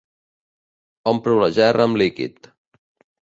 [1.11, 2.49] Omplo la gerra amb líquid.